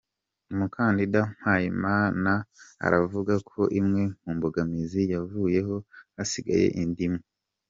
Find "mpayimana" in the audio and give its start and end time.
1.39-2.31